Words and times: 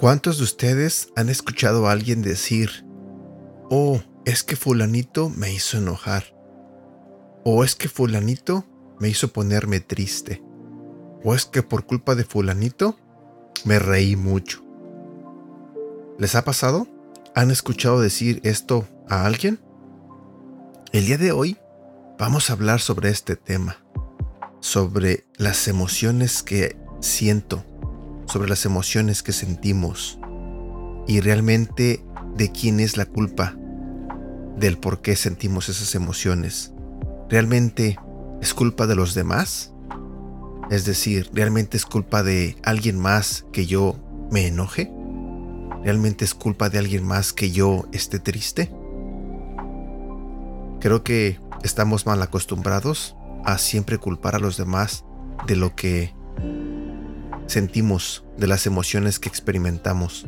¿Cuántos 0.00 0.38
de 0.38 0.44
ustedes 0.44 1.12
han 1.14 1.28
escuchado 1.28 1.86
a 1.86 1.92
alguien 1.92 2.22
decir, 2.22 2.86
oh, 3.68 4.00
es 4.24 4.42
que 4.42 4.56
fulanito 4.56 5.28
me 5.28 5.52
hizo 5.52 5.76
enojar? 5.76 6.24
¿O 7.44 7.64
es 7.64 7.74
que 7.74 7.90
fulanito 7.90 8.64
me 8.98 9.10
hizo 9.10 9.28
ponerme 9.28 9.80
triste? 9.80 10.42
¿O 11.22 11.34
es 11.34 11.44
que 11.44 11.62
por 11.62 11.84
culpa 11.84 12.14
de 12.14 12.24
fulanito 12.24 12.96
me 13.66 13.78
reí 13.78 14.16
mucho? 14.16 14.69
¿Les 16.20 16.36
ha 16.36 16.44
pasado? 16.44 16.86
¿Han 17.34 17.50
escuchado 17.50 18.00
decir 18.00 18.40
esto 18.44 18.86
a 19.08 19.26
alguien? 19.26 19.58
El 20.92 21.06
día 21.06 21.18
de 21.18 21.32
hoy 21.32 21.56
vamos 22.18 22.50
a 22.50 22.52
hablar 22.52 22.80
sobre 22.80 23.08
este 23.08 23.34
tema, 23.34 23.78
sobre 24.60 25.24
las 25.38 25.66
emociones 25.66 26.44
que 26.44 26.76
siento 27.00 27.64
sobre 28.30 28.48
las 28.48 28.64
emociones 28.64 29.22
que 29.22 29.32
sentimos 29.32 30.18
y 31.08 31.20
realmente 31.20 32.04
de 32.36 32.52
quién 32.52 32.78
es 32.78 32.96
la 32.96 33.04
culpa 33.04 33.56
del 34.56 34.78
por 34.78 35.00
qué 35.00 35.16
sentimos 35.16 35.68
esas 35.68 35.94
emociones. 35.96 36.72
¿Realmente 37.28 37.98
es 38.40 38.54
culpa 38.54 38.86
de 38.86 38.94
los 38.94 39.14
demás? 39.14 39.72
Es 40.70 40.84
decir, 40.84 41.28
¿realmente 41.32 41.76
es 41.76 41.84
culpa 41.84 42.22
de 42.22 42.56
alguien 42.62 42.98
más 42.98 43.46
que 43.52 43.66
yo 43.66 43.96
me 44.30 44.46
enoje? 44.46 44.92
¿Realmente 45.82 46.24
es 46.24 46.34
culpa 46.34 46.68
de 46.68 46.78
alguien 46.78 47.04
más 47.04 47.32
que 47.32 47.50
yo 47.50 47.86
esté 47.92 48.18
triste? 48.18 48.70
Creo 50.80 51.02
que 51.02 51.38
estamos 51.62 52.06
mal 52.06 52.20
acostumbrados 52.22 53.16
a 53.44 53.58
siempre 53.58 53.98
culpar 53.98 54.34
a 54.34 54.38
los 54.38 54.56
demás 54.56 55.04
de 55.46 55.56
lo 55.56 55.74
que 55.74 56.14
sentimos, 57.46 58.24
de 58.36 58.46
las 58.46 58.66
emociones 58.66 59.18
que 59.18 59.28
experimentamos. 59.28 60.26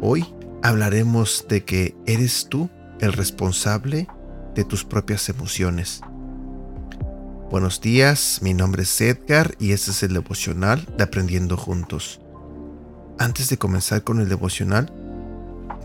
Hoy 0.00 0.26
hablaremos 0.62 1.46
de 1.48 1.64
que 1.64 1.96
eres 2.06 2.48
tú 2.48 2.68
el 3.00 3.12
responsable 3.12 4.08
de 4.54 4.64
tus 4.64 4.84
propias 4.84 5.28
emociones. 5.28 6.00
Buenos 7.50 7.80
días, 7.80 8.40
mi 8.42 8.54
nombre 8.54 8.84
es 8.84 9.00
Edgar 9.00 9.54
y 9.58 9.72
este 9.72 9.90
es 9.90 10.02
el 10.02 10.14
devocional 10.14 10.86
de 10.96 11.04
Aprendiendo 11.04 11.56
Juntos. 11.56 12.21
Antes 13.18 13.48
de 13.48 13.58
comenzar 13.58 14.02
con 14.04 14.20
el 14.20 14.28
devocional, 14.28 14.92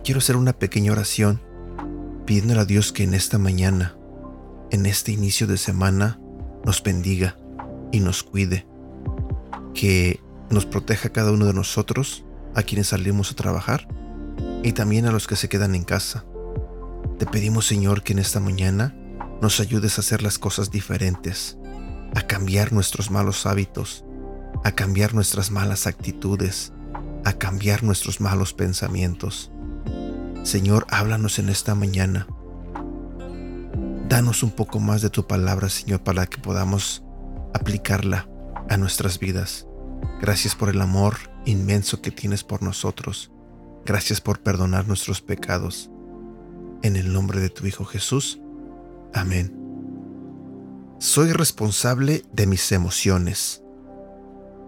quiero 0.03 0.19
hacer 0.19 0.35
una 0.35 0.53
pequeña 0.53 0.91
oración 0.91 1.41
pidiéndole 2.25 2.61
a 2.61 2.65
Dios 2.65 2.91
que 2.91 3.03
en 3.03 3.13
esta 3.13 3.37
mañana, 3.37 3.95
en 4.71 4.85
este 4.85 5.11
inicio 5.11 5.47
de 5.47 5.57
semana, 5.57 6.19
nos 6.65 6.83
bendiga 6.83 7.37
y 7.91 7.99
nos 7.99 8.23
cuide. 8.23 8.67
Que 9.73 10.19
nos 10.49 10.65
proteja 10.65 11.09
cada 11.09 11.31
uno 11.31 11.45
de 11.45 11.53
nosotros, 11.53 12.25
a 12.55 12.63
quienes 12.63 12.87
salimos 12.87 13.31
a 13.31 13.35
trabajar 13.35 13.87
y 14.63 14.71
también 14.71 15.05
a 15.05 15.11
los 15.11 15.27
que 15.27 15.35
se 15.35 15.49
quedan 15.49 15.75
en 15.75 15.83
casa. 15.83 16.25
Te 17.19 17.25
pedimos 17.25 17.65
Señor 17.65 18.03
que 18.03 18.13
en 18.13 18.19
esta 18.19 18.39
mañana 18.39 18.95
nos 19.41 19.59
ayudes 19.59 19.97
a 19.97 20.01
hacer 20.01 20.23
las 20.23 20.39
cosas 20.39 20.71
diferentes, 20.71 21.57
a 22.15 22.21
cambiar 22.23 22.73
nuestros 22.73 23.11
malos 23.11 23.45
hábitos, 23.45 24.03
a 24.63 24.71
cambiar 24.71 25.13
nuestras 25.13 25.51
malas 25.51 25.87
actitudes, 25.87 26.73
a 27.27 27.33
cambiar 27.33 27.83
nuestros 27.83 28.21
malos 28.21 28.53
pensamientos. 28.53 29.51
Señor, 30.43 30.87
háblanos 30.89 31.39
en 31.39 31.49
esta 31.49 31.75
mañana. 31.75 32.25
Danos 34.07 34.43
un 34.43 34.51
poco 34.51 34.79
más 34.79 35.01
de 35.01 35.09
tu 35.09 35.27
palabra, 35.27 35.67
Señor, 35.67 36.01
para 36.05 36.25
que 36.25 36.37
podamos 36.37 37.03
aplicarla 37.53 38.29
a 38.69 38.77
nuestras 38.77 39.19
vidas. 39.19 39.67
Gracias 40.21 40.55
por 40.55 40.69
el 40.69 40.79
amor 40.79 41.17
inmenso 41.45 42.01
que 42.01 42.11
tienes 42.11 42.45
por 42.45 42.63
nosotros. 42.63 43.29
Gracias 43.85 44.21
por 44.21 44.39
perdonar 44.39 44.87
nuestros 44.87 45.19
pecados. 45.21 45.89
En 46.81 46.95
el 46.95 47.11
nombre 47.11 47.41
de 47.41 47.49
tu 47.49 47.67
Hijo 47.67 47.83
Jesús. 47.83 48.39
Amén. 49.13 49.53
Soy 50.99 51.33
responsable 51.33 52.23
de 52.31 52.47
mis 52.47 52.71
emociones. 52.71 53.63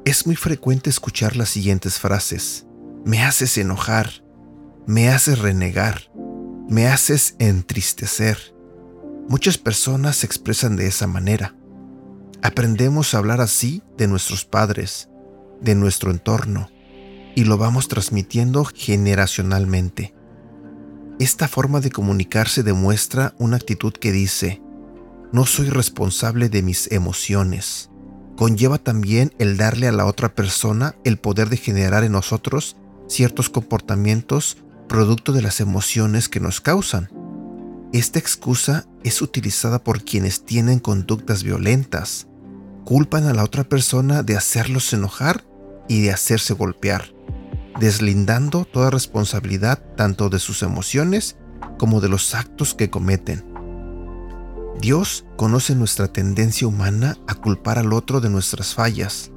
Es 0.10 0.26
muy 0.26 0.36
frecuente 0.36 0.90
escuchar 0.90 1.36
las 1.36 1.50
siguientes 1.50 2.00
frases. 2.00 2.66
Me 3.06 3.22
haces 3.22 3.60
enojar. 3.60 4.24
Me 4.88 5.10
haces 5.10 5.38
renegar. 5.38 6.12
Me 6.68 6.88
haces 6.88 7.36
entristecer. 7.38 8.56
Muchas 9.28 9.60
personas 9.60 10.16
se 10.16 10.26
expresan 10.26 10.78
de 10.78 10.88
esa 10.88 11.06
manera. 11.06 11.56
Aprendemos 12.42 13.14
a 13.14 13.20
hablar 13.20 13.40
así 13.40 13.84
de 14.00 14.08
nuestros 14.08 14.46
padres, 14.46 15.10
de 15.62 15.76
nuestro 15.76 16.10
entorno 16.10 16.72
y 17.36 17.44
lo 17.44 17.60
vamos 17.60 17.88
transmitiendo 17.88 18.66
generacionalmente. 18.66 20.16
Esta 21.20 21.48
forma 21.48 21.82
de 21.82 21.92
comunicarse 21.92 22.64
demuestra 22.64 23.36
una 23.38 23.58
actitud 23.58 23.94
que 23.94 24.12
dice, 24.12 24.60
no 25.32 25.46
soy 25.46 25.70
responsable 25.70 26.50
de 26.50 26.64
mis 26.64 26.92
emociones. 26.92 27.92
Conlleva 28.40 28.78
también 28.78 29.34
el 29.38 29.58
darle 29.58 29.90
a 29.90 29.92
la 29.92 30.06
otra 30.06 30.34
persona 30.34 30.96
el 31.04 31.18
poder 31.18 31.50
de 31.50 31.58
generar 31.58 32.06
en 32.06 32.14
nosotros 32.14 32.78
ciertos 33.06 33.50
comportamientos 33.50 34.56
producto 34.88 35.34
de 35.34 35.42
las 35.42 35.60
emociones 35.60 36.30
que 36.30 36.40
nos 36.40 36.62
causan. 36.62 37.10
Esta 37.92 38.18
excusa 38.18 38.86
es 39.04 39.22
utilizada 39.22 39.84
por 39.84 40.06
quienes 40.06 40.46
tienen 40.46 40.80
conductas 40.80 41.44
violentas. 41.44 42.28
Culpan 42.86 43.26
a 43.26 43.34
la 43.34 43.44
otra 43.44 43.66
persona 43.66 44.24
de 44.24 44.38
hacerlos 44.38 44.94
enojar 44.94 45.44
y 45.90 46.04
de 46.04 46.14
hacerse 46.14 46.54
golpear, 46.54 47.14
deslindando 47.78 48.64
toda 48.64 48.90
responsabilidad 48.90 49.84
tanto 49.98 50.30
de 50.30 50.40
sus 50.40 50.64
emociones 50.64 51.36
como 51.78 52.00
de 52.00 52.08
los 52.08 52.34
actos 52.34 52.74
que 52.74 52.90
cometen. 52.90 53.49
Dios 54.80 55.26
conoce 55.36 55.76
nuestra 55.76 56.08
tendencia 56.08 56.68
humana 56.68 57.18
a 57.28 57.36
culpar 57.36 57.80
al 57.80 57.92
otro 57.94 58.22
de 58.22 58.30
nuestras 58.30 58.74
fallas. 58.74 59.32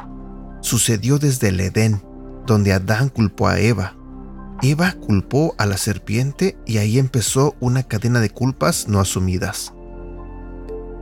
Sucedió 0.61 1.19
desde 1.19 1.49
el 1.49 1.61
Edén, 1.61 2.03
donde 2.47 2.73
Adán 2.73 3.09
culpó 3.09 3.49
a 3.49 3.59
Eva. 3.59 3.97
Eva 4.63 4.93
culpó 4.93 5.55
a 5.59 5.67
la 5.67 5.77
serpiente 5.77 6.57
y 6.67 6.79
ahí 6.79 6.99
empezó 6.99 7.57
una 7.59 7.83
cadena 7.83 8.21
de 8.21 8.31
culpas 8.31 8.87
no 8.87 9.01
asumidas. 9.01 9.73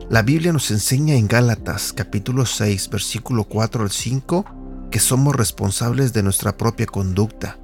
La 0.09 0.23
Biblia 0.23 0.53
nos 0.53 0.71
enseña 0.71 1.15
en 1.15 1.29
Gálatas 1.29 1.93
capítulo 1.93 2.47
6 2.47 2.89
versículo 2.89 3.45
4 3.45 3.83
al 3.83 3.91
5 3.91 4.45
que 4.91 4.99
somos 4.99 5.37
responsables 5.37 6.13
de 6.13 6.23
nuestra 6.23 6.57
propia 6.57 6.87
conducta, 6.87 7.59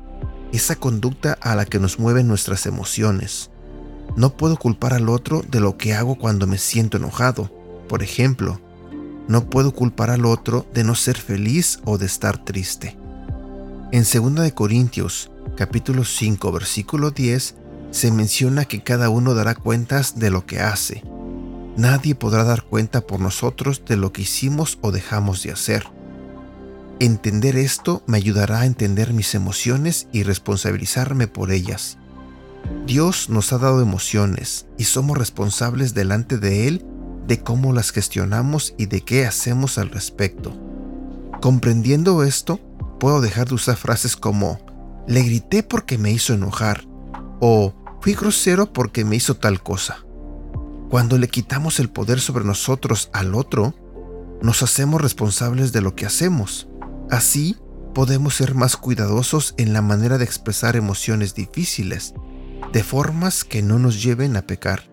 esa 0.53 0.77
conducta 0.77 1.37
a 1.41 1.54
la 1.56 1.65
que 1.65 1.81
nos 1.81 1.98
mueven 1.98 2.28
nuestras 2.28 2.66
emociones. 2.66 3.50
No 4.16 4.37
puedo 4.37 4.56
culpar 4.56 4.94
al 4.94 5.10
otro 5.10 5.43
de 5.47 5.60
lo 5.60 5.77
que 5.77 5.94
hago 5.94 6.16
cuando 6.16 6.47
me 6.47 6.56
siento 6.56 6.97
enojado. 6.97 7.50
Por 7.87 8.03
ejemplo, 8.03 8.60
no 9.28 9.50
puedo 9.50 9.72
culpar 9.72 10.10
al 10.10 10.25
otro 10.25 10.66
de 10.72 10.84
no 10.84 10.94
ser 10.94 11.19
feliz 11.19 11.81
o 11.84 11.99
de 11.99 12.06
estar 12.06 12.43
triste. 12.43 12.97
En 13.93 14.04
2 14.04 14.53
Corintios, 14.53 15.31
capítulo 15.56 16.04
5, 16.04 16.50
versículo 16.50 17.10
10, 17.10 17.56
se 17.91 18.10
menciona 18.10 18.65
que 18.65 18.82
cada 18.82 19.10
uno 19.10 19.34
dará 19.34 19.54
cuentas 19.54 20.19
de 20.19 20.31
lo 20.31 20.47
que 20.47 20.60
hace. 20.60 21.03
Nadie 21.77 22.15
podrá 22.15 22.44
dar 22.44 22.62
cuenta 22.62 23.03
por 23.03 23.21
nosotros 23.21 23.83
de 23.87 23.97
lo 23.97 24.12
que 24.12 24.22
hicimos 24.22 24.78
o 24.81 24.93
dejamos 24.93 25.43
de 25.43 25.53
hacer. 25.53 25.84
Entender 27.00 27.56
esto 27.56 28.03
me 28.06 28.16
ayudará 28.16 28.60
a 28.60 28.66
entender 28.66 29.12
mis 29.12 29.34
emociones 29.34 30.09
y 30.10 30.22
responsabilizarme 30.22 31.27
por 31.27 31.51
ellas. 31.51 31.98
Dios 32.86 33.28
nos 33.30 33.53
ha 33.53 33.58
dado 33.58 33.80
emociones 33.80 34.66
y 34.78 34.84
somos 34.84 35.18
responsables 35.18 35.94
delante 35.94 36.38
de 36.38 36.68
Él 36.68 36.86
de 37.26 37.41
cómo 37.41 37.72
las 37.72 37.91
gestionamos 37.91 38.74
y 38.78 38.86
de 38.86 39.00
qué 39.00 39.26
hacemos 39.26 39.78
al 39.78 39.91
respecto. 39.91 40.56
Comprendiendo 41.41 42.22
esto, 42.22 42.60
puedo 43.00 43.20
dejar 43.20 43.48
de 43.48 43.54
usar 43.54 43.76
frases 43.76 44.16
como 44.16 44.60
le 45.06 45.22
grité 45.22 45.62
porque 45.62 45.98
me 45.98 46.10
hizo 46.10 46.34
enojar 46.34 46.84
o 47.41 47.74
fui 48.00 48.14
grosero 48.14 48.72
porque 48.72 49.04
me 49.04 49.16
hizo 49.16 49.36
tal 49.36 49.62
cosa. 49.62 49.98
Cuando 50.88 51.18
le 51.18 51.28
quitamos 51.28 51.80
el 51.80 51.91
poder 51.91 52.20
sobre 52.20 52.44
nosotros 52.44 53.10
al 53.12 53.34
otro, 53.34 53.74
nos 54.42 54.62
hacemos 54.62 55.00
responsables 55.00 55.72
de 55.72 55.80
lo 55.80 55.97
que 55.97 56.06
hacemos. 56.06 56.68
Así, 57.10 57.56
podemos 57.94 58.34
ser 58.34 58.54
más 58.54 58.76
cuidadosos 58.76 59.54
en 59.56 59.72
la 59.72 59.82
manera 59.82 60.18
de 60.18 60.24
expresar 60.24 60.76
emociones 60.76 61.34
difíciles, 61.34 62.14
de 62.72 62.82
formas 62.82 63.44
que 63.44 63.62
no 63.62 63.78
nos 63.78 64.03
lleven 64.03 64.36
a 64.36 64.42
pecar. 64.42 64.91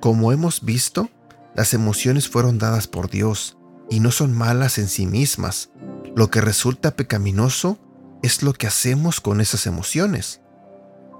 Como 0.00 0.32
hemos 0.32 0.64
visto, 0.64 1.10
las 1.54 1.74
emociones 1.74 2.28
fueron 2.28 2.58
dadas 2.58 2.86
por 2.86 3.10
Dios 3.10 3.58
y 3.90 4.00
no 4.00 4.10
son 4.10 4.32
malas 4.32 4.78
en 4.78 4.88
sí 4.88 5.06
mismas. 5.06 5.70
Lo 6.16 6.30
que 6.30 6.40
resulta 6.40 6.96
pecaminoso 6.96 7.78
es 8.22 8.42
lo 8.42 8.52
que 8.52 8.66
hacemos 8.66 9.20
con 9.20 9.40
esas 9.40 9.66
emociones. 9.66 10.40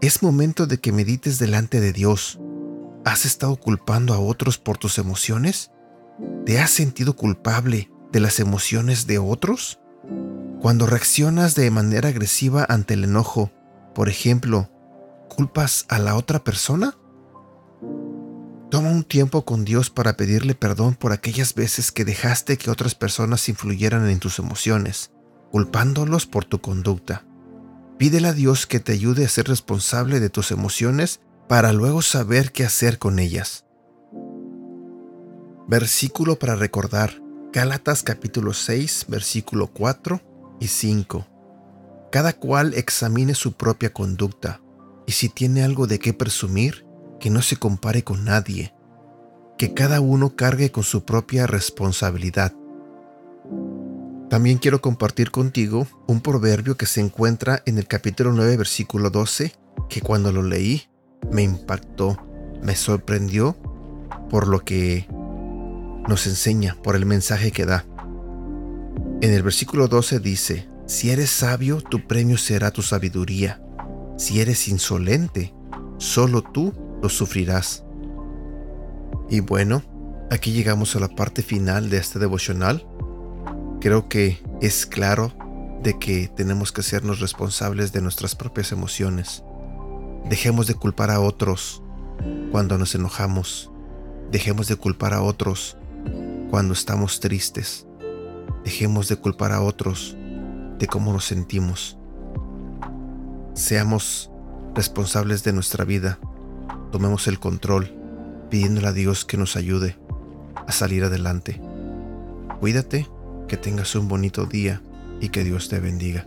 Es 0.01 0.23
momento 0.23 0.67
de 0.67 0.79
que 0.79 0.93
medites 0.93 1.39
delante 1.39 1.81
de 1.81 1.93
Dios. 1.93 2.41
¿Has 3.05 3.25
estado 3.25 3.57
culpando 3.57 4.15
a 4.15 4.19
otros 4.19 4.59
por 4.59 4.79
tus 4.79 4.99
emociones? 4.99 5.71
¿Te 6.47 6.59
has 6.59 6.71
sentido 6.71 7.17
culpable 7.17 7.91
de 8.13 8.21
las 8.21 8.41
emociones 8.41 9.07
de 9.07 9.19
otros? 9.19 9.81
Cuando 10.61 10.87
reaccionas 10.87 11.55
de 11.55 11.71
manera 11.71 12.11
agresiva 12.11 12.67
ante 12.69 12.95
el 12.95 13.05
enojo, 13.05 13.51
por 13.95 14.09
ejemplo, 14.09 14.71
¿culpas 15.41 15.87
a 15.89 15.99
la 15.99 16.17
otra 16.17 16.45
persona? 16.45 16.99
Toma 18.71 18.91
un 18.91 19.05
tiempo 19.05 19.47
con 19.47 19.65
Dios 19.65 19.89
para 19.89 20.15
pedirle 20.15 20.55
perdón 20.55 20.97
por 20.97 21.13
aquellas 21.13 21.55
veces 21.55 21.93
que 21.93 22.05
dejaste 22.05 22.59
que 22.59 22.71
otras 22.71 22.95
personas 22.95 23.49
influyeran 23.49 24.07
en 24.11 24.19
tus 24.19 24.39
emociones, 24.39 25.13
culpándolos 25.51 26.27
por 26.27 26.45
tu 26.45 26.61
conducta. 26.61 27.25
Pídele 27.97 28.29
a 28.29 28.33
Dios 28.35 28.67
que 28.67 28.81
te 28.81 28.93
ayude 28.93 29.25
a 29.25 29.31
ser 29.31 29.49
responsable 29.49 30.21
de 30.21 30.29
tus 30.29 30.51
emociones 30.51 31.21
para 31.49 31.73
luego 31.73 32.03
saber 32.03 32.53
qué 32.53 32.67
hacer 32.67 32.99
con 32.99 33.19
ellas. 33.19 33.65
Versículo 35.69 36.39
para 36.39 36.55
recordar. 36.55 37.15
Gálatas 37.51 38.03
capítulo 38.03 38.53
6, 38.53 39.07
versículo 39.09 39.69
4 39.69 40.21
y 40.61 40.67
5. 40.67 41.27
Cada 42.13 42.35
cual 42.35 42.75
examine 42.75 43.35
su 43.35 43.55
propia 43.55 43.95
conducta, 43.95 44.61
y 45.11 45.13
si 45.13 45.29
tiene 45.29 45.65
algo 45.65 45.89
de 45.89 45.99
qué 45.99 46.15
presumir, 46.15 46.87
que 47.19 47.31
no 47.31 47.43
se 47.43 47.57
compare 47.57 48.05
con 48.05 48.25
nadie, 48.25 48.73
que 49.59 49.75
cada 49.75 50.01
uno 50.01 50.37
cargue 50.37 50.71
con 50.71 50.85
su 50.85 51.05
propia 51.05 51.49
responsabilidad. 51.49 52.55
También 54.29 54.59
quiero 54.59 54.81
compartir 54.81 55.33
contigo 55.33 55.89
un 56.07 56.21
proverbio 56.21 56.77
que 56.77 56.87
se 56.87 57.01
encuentra 57.01 57.61
en 57.67 57.77
el 57.79 57.89
capítulo 57.89 58.31
9, 58.31 58.57
versículo 58.57 59.11
12, 59.11 59.53
que 59.89 60.01
cuando 60.01 60.31
lo 60.31 60.45
leí 60.45 60.85
me 61.33 61.43
impactó, 61.43 62.17
me 62.63 62.77
sorprendió 62.77 63.57
por 64.31 64.47
lo 64.47 64.61
que 64.61 65.09
nos 66.09 66.29
enseña, 66.29 66.77
por 66.85 66.95
el 66.95 67.05
mensaje 67.05 67.51
que 67.51 67.67
da. 67.67 67.85
En 69.23 69.33
el 69.33 69.43
versículo 69.43 69.89
12 69.89 70.21
dice, 70.21 70.69
si 70.87 71.11
eres 71.11 71.31
sabio, 71.31 71.81
tu 71.81 72.07
premio 72.07 72.39
será 72.39 72.71
tu 72.71 72.83
sabiduría. 72.83 73.61
Si 74.21 74.39
eres 74.39 74.69
insolente, 74.69 75.55
solo 75.97 76.43
tú 76.43 76.75
lo 77.01 77.09
sufrirás. 77.09 77.87
Y 79.31 79.41
bueno, 79.41 79.83
aquí 80.31 80.53
llegamos 80.53 80.95
a 80.95 81.01
la 81.01 81.09
parte 81.09 81.41
final 81.41 81.89
de 81.89 81.97
este 81.97 82.19
devocional. 82.19 82.87
Creo 83.81 84.11
que 84.11 84.39
es 84.61 84.85
claro 84.85 85.33
de 85.83 85.99
que 85.99 86.29
tenemos 86.37 86.71
que 86.71 86.83
sernos 86.83 87.21
responsables 87.21 87.95
de 87.95 88.03
nuestras 88.03 88.35
propias 88.35 88.73
emociones. 88.73 89.43
Dejemos 90.29 90.67
de 90.67 90.75
culpar 90.75 91.11
a 91.11 91.21
otros 91.21 91.83
cuando 92.53 92.77
nos 92.77 92.95
enojamos. 92.95 93.73
Dejemos 94.31 94.69
de 94.69 94.77
culpar 94.77 95.15
a 95.15 95.23
otros 95.23 95.79
cuando 96.51 96.75
estamos 96.75 97.21
tristes. 97.21 97.87
Dejemos 98.65 99.09
de 99.09 99.17
culpar 99.17 99.53
a 99.53 99.63
otros 99.63 100.15
de 100.79 100.87
cómo 100.89 101.11
nos 101.11 101.25
sentimos. 101.25 101.97
Seamos 103.61 104.31
responsables 104.75 105.45
de 105.45 105.53
nuestra 105.53 105.85
vida 105.85 106.19
tomemos 106.91 107.29
el 107.29 107.39
control, 107.39 107.95
pidiéndole 108.49 108.89
a 108.89 108.93
Dios 108.95 109.27
que 109.27 109.37
nos 109.37 109.55
ayude 109.55 109.99
a 110.67 110.73
salir 110.73 111.05
adelante. 111.05 111.61
Cuídate, 112.59 113.07
que 113.49 113.59
tengas 113.59 113.95
un 113.97 114.09
bonito 114.09 114.47
día 114.47 114.81
y 115.21 115.29
que 115.29 115.45
Dios 115.45 115.69
te 115.69 115.79
bendiga. 115.79 116.27